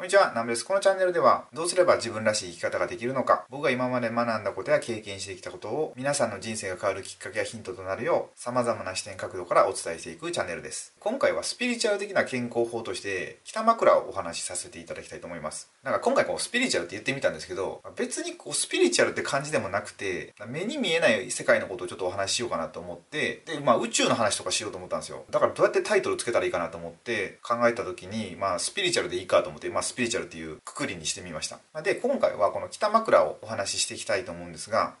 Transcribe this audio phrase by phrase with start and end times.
[0.00, 0.64] こんにちは、南部です。
[0.64, 10.94] このチャンネルでは、どうすれば自分らしい生き方ができるのか、僕が今まで学んだことや経験してきたことを、皆さんの人生が変わるきっかけやヒントとなるよう、様々な視点角度からお伝えしていくチャンネルです。
[11.00, 15.68] 今回はスピリチュアル的な健康法として、北枕をお話しさせていただきたいと思います。
[15.82, 25.26] なんか今回こう、スピリチュアルって言ってみたんですけど、別にこう、スピリチュアルって感じでもなくて、目に見えない世界のことをちょっとお話ししようかなと思って、で、まあ宇宙の話とかしようと思ったんですよ。
[25.28, 31.82] だからどうやってタイトルつけたらいいかなと思って考えた時に、まあスピリチュアルでいいかと思って、まあスピリチュアルっていうくくりにしてみました。
[31.82, 34.94] で今回はこの北枕をお話ししていきたいと思うんですが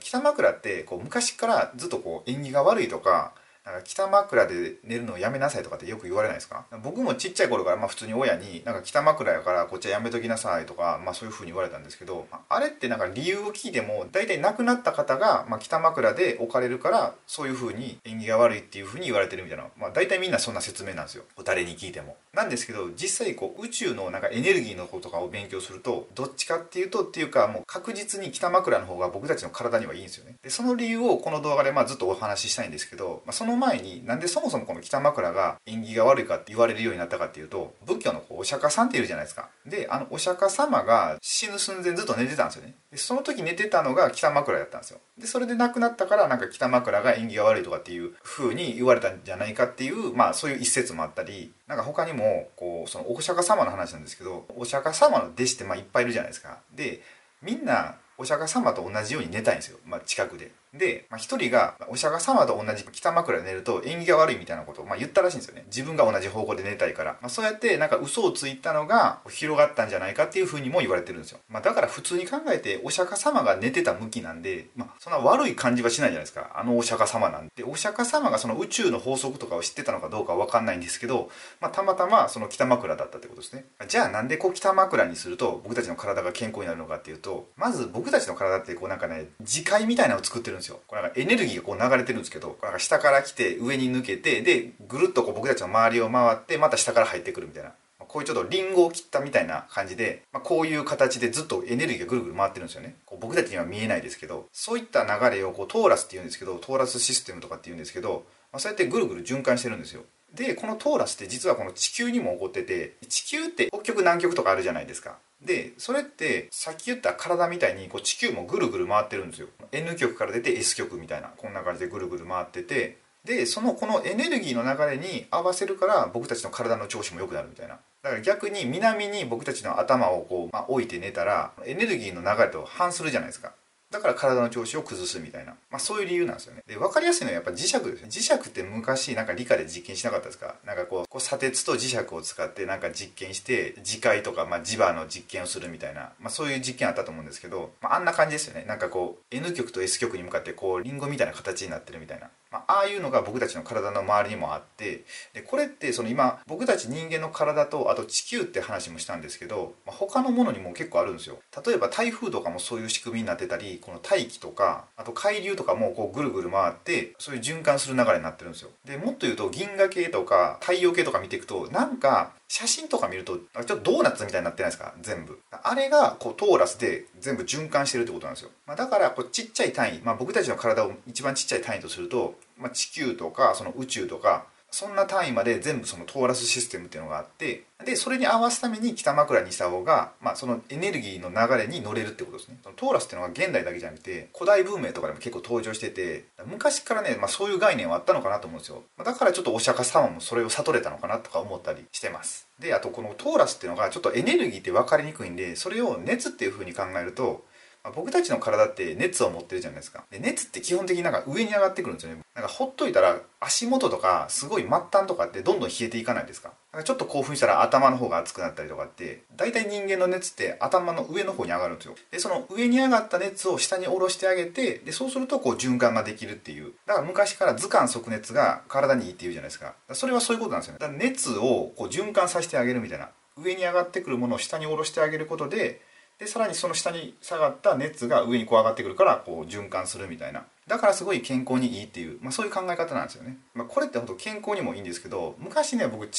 [0.00, 3.32] 北枕ってこう昔からずっとこう縁起が悪いとか
[3.68, 6.64] なんか北枕で寝るのをやめなさいとかってよく言われないですか？
[6.82, 21.24] 僕もちっちゃい頃からまあ普通に親になんか北枕やからこっちはやめときなさいとかまあそういう風に言われたんですけどあれってなんか理由を聞いても大体亡くなった方がまあ北枕で置かれるからそういう風に縁起が悪いっていう風に言われてるみたいなまあ大体みんなそんな説明なんですよ。
[21.44, 22.16] 誰に聞いても。
[22.32, 30.34] なんですけど実際こう宇宙のなんかエネルギーのこととかを勉強するとどっちかっていうとっていうかもう確実に北枕の方が僕たちの体にはいいんですよね。
[30.42, 39.48] でその理由をこの動画でまあずっとお話ししたいんですけど、まあ、その前になんでそもそもこの北枕が縁起が悪いかって言われるようになったかっていうと仏教のこうお釈迦さんっているじゃないですか。
[39.66, 42.74] であのお釈迦様が死ぬ寸前ずっと寝てたんですよね。
[42.90, 45.00] でその時寝てたのが北枕だったんですよ。
[45.18, 56.58] でそれで亡くなったからなんか北枕が縁起が悪いとかっていう風に言われたんじゃないかっていうまあそういう一説もあったりなんか他にもこうそのお釈迦様の話なんですけどお釈迦様の弟子ってまあいっぱいいるじゃないですか。
[56.74, 57.02] で
[57.42, 60.50] みんなお釈迦様と同じように寝たいんですよ、まあ、近くで。
[60.74, 65.64] で、まあ、一人がお釈迦様と同じ北枕で寝ると縁起が悪いみたいなことを、まあ、言ったらしいんですよね。
[65.66, 76.50] 自分が同じ方向で寝たいから、まあ、そうやってなんか嘘をついたのが広がったんじゃないかっていうふうにも言われてるんですよ、まあ、だから普通に考えてお釈迦様が寝てた向きなんで、まあ、そんな悪い感じはしないじゃないですか。
[76.54, 81.30] あのお釈迦様なんでお釈迦様がその宇宙の法則とかを知ってたのかどうかわかんないんですけど、
[81.60, 83.64] まあ、たまたまその北枕だったってことですね。
[83.88, 90.80] じゃあなんでこう北枕にすると僕たちの体が健康になるのかっていうとまず僕たちの体ってこうなんかね磁界みたいなのを作ってるんですよ。
[90.86, 97.72] これなんかエネルギーがこう流れてるんですけどなんか下から来て上に抜けてでぐるっとこう僕たちの周りを回ってまた下から入ってくるみたいな。
[98.08, 102.96] こういうちょっとリンゴを切ったみたいな感じで、まあ、こういう形でずっとエネルギーがぐるぐる回ってるんですよね。
[103.04, 104.46] こう僕たちには見えないですけど。
[104.50, 110.04] そういった流れをこうトーラスって言うんですけどトーラスシステムとかって言うんですけど、まあ、そうやってぐるぐる循環してるんですよ。
[110.34, 115.16] でこのトーラスって実はこの地球にも起こってて地球って北極南極とかあるじゃないですか。
[115.44, 119.48] でそれってさっき言った体みたいにこう地球もぐるぐる回ってるんですよ。
[119.72, 122.98] N 極から出て S 極みたいなこんな感じでぐるぐる回ってて。
[123.24, 127.78] でそのこのエネルギーの流れに合わせるから僕たちの体の調子も良くなるみたいな。
[128.02, 133.52] だから逆に南に僕たちの頭をこう、まあ、置いて寝たらエネルギーの流れと反するじゃないですか。
[133.90, 136.62] だから体の調子を崩すみたいな、まあ、そういう理由なんですよね。
[136.66, 138.08] で分かりやすいのはやっぱ磁石ですね。
[138.08, 140.56] 磁石って昔なんか理科で実験しなかったですか？
[140.66, 148.64] なんかこうこう砂鉄と磁石を使ってなんか実験して磁界とか、まあ、磁場の実験をするみたいな、まあ、そういう実験あったと思うんですけど、まあ、あんな感じですよね。
[148.68, 152.28] なんかこう N 極と S 極に向かってこうリンゴみたいな形になってるみたいな。
[152.50, 155.04] まあ、あいうのが僕たちの体の周りにもあって
[155.34, 161.38] でこれってその今僕たち人間の体とあと地球って話もしたんですけど、まあ、他のものにも結構あるんですよ。
[161.66, 168.70] 例えば台風とかもそういう仕組みになってたりこの大気とかあと海流とかもこうぐるぐる回ってそういう循環する流れになってるんですよ。
[168.84, 174.94] でもっと言うと銀河系とか太陽系とか見ていくとなんか写真とか見るとちょっとドーナツみたいになってないですか？
[175.02, 175.38] 全部。
[175.50, 192.58] あれがこうトーラスで全部循環してるってことなんですよ、まあ、だからこうちっちゃい単位、まあ、僕たちの体を一番ちっちゃい単位とすると、まあ、地球とかその宇宙とかそんな単位まで全部そのトーラスシステムっていうのがあってでそれに合わすために北枕にした方が、まあ、そのエネルギーの流れに乗れるってことですね。
[192.62, 198.82] そのトーラスっていうのが現代だけじゃなくて古代文明とかでも結構登場してて昔からね、まあ、そういう概念はあったのかなと思うんですよ。
[198.98, 202.48] だからちょっとお釈迦様もそれを悟れたのかなとか思ったりしてます。
[202.58, 207.44] であとこのトーラスっていうのがちょっとエネルギーって分かりにくいんでそれを熱っていうふうに考えると
[207.88, 210.04] ま僕たちの体って熱を持ってるじゃないですか。
[210.10, 212.20] で熱って基本的になんか上に上がってくるんですよね。
[212.34, 216.52] なんかほっといたら足元とかすごい末端とかってどんどん冷えていかないですか。
[216.72, 221.94] なんかちょっと興奮したら頭の方が熱くなったりとかって大体人間の熱って頭の上の方に上がるんですよ。
[222.10, 226.72] でその上に上がった熱を下に下ろしてあげてでそうするとこう循環ができるっていう。
[226.86, 229.74] だから昔から図鑑即熱が体にいいっていうじゃないですか。
[229.92, 230.78] それはそういうことなんですよね。
[230.80, 233.10] だから熱をこう循環させてあげるみたいな。
[233.40, 235.80] 上に上がってくるものを下に下ろしてあげることで
[236.18, 240.44] でさらにその下に下がった熱が上にこう上がってくるからこう循環するみたいな。
[240.66, 246.10] だからすごい健康にいいっていう、まあ、そういう考え方なんですよね、まあ、これって本当健康にもいいんですけど昔ね僕違う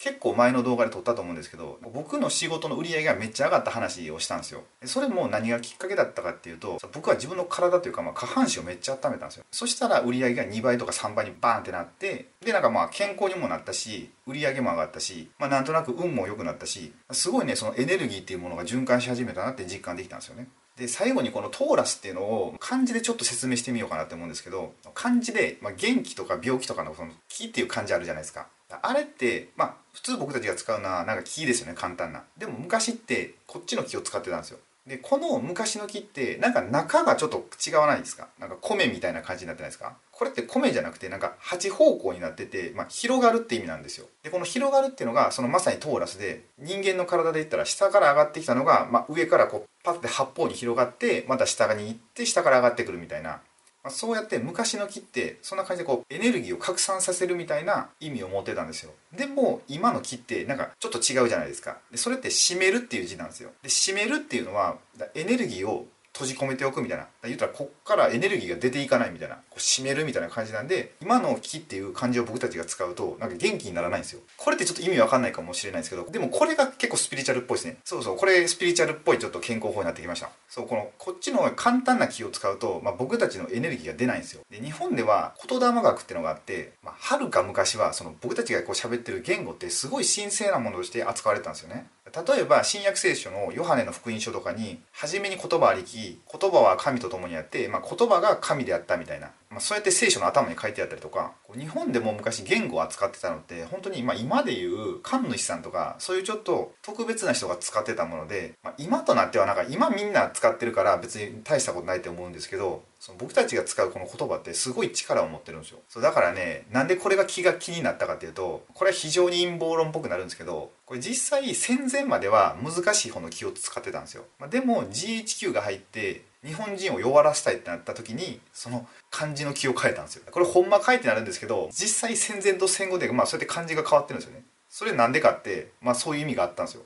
[0.00, 4.62] 結構前の動画で撮ったと思うんですけど僕の仕事の売り上げがめっちゃ上がった話をしたんですよ。
[4.86, 9.44] それも何がきっかけだったかっていうと僕は自分の体というかまあ下半身をめっちゃ温めたんですよ。
[9.50, 20.48] そしたら売り上げが2倍とか3倍にバーンってなってでなんかまあ健康にもなったし売り上げも上がったし、まあ、なんとなく運も良くなったしすごいねそのエネルギーっていうものが循環し始めたなって実感できたんですよね。
[20.78, 28.46] で最後にこのトーラスっていうのを漢字でちょっと説明してみようかなって思うんですけど漢字で、まあ、元気とか病気とかのその気っていう漢字あるじゃないですか。
[28.82, 32.22] あれってまあ普通僕たちが使うのはなんか木ですよね簡単な。
[32.38, 34.58] でも昔ってこっちの木を使ってたんですよ。
[34.86, 38.28] でこの昔の木ってなんか中がちょっと違わないですか？
[38.38, 39.94] なんか米みたいな感じになってないですか？
[40.10, 44.06] これって米じゃなくてなんか8方向になってて、まあ、広がるって意味なんですよ。
[44.22, 53.40] でこの広がるっていうのがそのまさにトーラスで人間の体で言ったら下から上がってきたのが、まあ、上からこうパッて八方に広がってまた下に行って下から上がってくるみたいな
[53.82, 58.92] ま、そうやって昔の木ってそんな感じでこうエネルギーを拡散させるみたいな意味を持ってたんですよ。
[59.16, 61.78] でも今の木ってなんかちょっと違うじゃないですか。
[61.90, 63.50] でそれって締めるっていう字なんですよ。
[63.62, 64.76] で締めるっていうのは
[65.14, 67.06] エネルギーを閉じ込めておくみたいな。
[67.24, 69.36] 言ったらこっからエネルギーが出ていかないみたいな。
[69.36, 74.20] こう締めるみたいな感じなんで今の木っていう漢字を僕たちが使うとなんか元気にならないんですよ。
[74.36, 77.78] これってちょっと意味わかんないかもしれないですけどでもこれが結構スピリチュアルっぽいですね。
[77.84, 78.16] そうそう。
[78.16, 80.30] これスピリチュアルっぽいちょっと健康法になってきました。
[80.48, 84.42] そうこのこっちの簡単な木を使うと、まあ、僕たちのエネルギーが出ないんですよ。
[84.50, 91.86] で日本では言霊学っていうのがあってまあ、はるか昔はその僕たちがこう喋ってる言語ってすごい神聖なものとして扱われてたんですよね。
[92.10, 115.78] 例えば新約聖書のヨハネの福音書とかに初めに言葉ありき言葉は神と共にあって、まあ、言葉が神であったみたいな、まあ、そうやって聖書の頭に書いてあったりとか日本でも昔言語を扱ってたのって本当にま今でいう神主さんとかそういうちょっと特別な人が使ってたもので、まあ、今となってはなんか今みんな使ってるから別に大したことないと思うんですけどその僕たちが使うこの言葉ってすごい力を持ってるんですよ。
[115.88, 130.22] そうだからねなんでこれが気が気になったかっていうとこれは非常に陰謀論っぽくなるんですけどこれ実際戦前までは難しい方の気を使ってたんですよ、まあ、でも GHQ が入って日本人を弱らせたいってなった時にその漢字の気を変えたんですよ。
[130.30, 134.44] これほんま書いてなるんですけど実際戦前と戦後でまあそうやって漢字が変わってるんですよね。
[134.68, 136.82] それなんでかってまあそういう意味があったんですよ。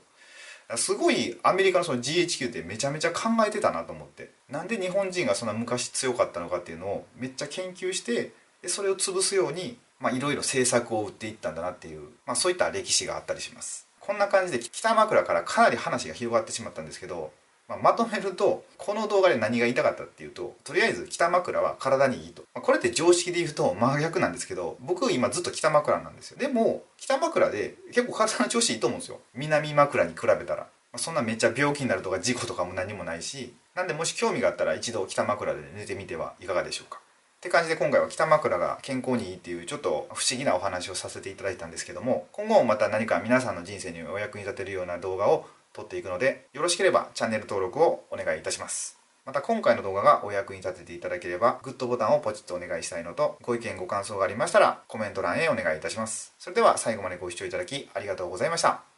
[0.77, 4.31] すごいアメリカのその GHQ ってめちゃめちゃ考えてたなと思って。
[4.49, 8.31] なんで日本人がそんな昔強かったのかっていうのをめっちゃ研究して
[8.61, 9.77] でそれを潰すように
[10.13, 13.87] いろいろ政策を打っていったんだなっていう、まあ、そういった歴史があったりします。
[13.99, 17.31] こんな感じで北枕からかなり話が広がってしまったんですけど
[17.67, 26.37] まあ、まとめるとこの動画で何が言いたかったっていうととりあえず北枕は体にいいと、まあ、これって常識で言うと真逆なんですけど僕今ずっと北枕なんですよ。
[26.37, 29.19] でも北枕で結構体の調子いいと思うんですよ。
[29.33, 33.53] 南枕に比べたら、まあ、そんなめっちゃ病気になるとか事故とかも何もないし。
[33.75, 36.99] なんでもし興味があったら一度北枕で寝てみてはいかがでしょうか。
[36.99, 45.45] って感じで今回は北枕が健康にいいっていうちょっと不思議なお話をさせていただいたんですけども今後もまた何か皆さんの人生にお役に立てるような動画を
[45.75, 48.97] 撮っていくので、よろしければチャンネル登録をお願いいたします。
[49.25, 56.33] また今回の動画がお役に立てていただければ、グッドボタンをポチッとお願いしたいのと、ご意見ご感想がありましたら、コメント欄へお願いいたします。
[56.39, 58.94] それでは最後までご視聴いただきありがとうございました。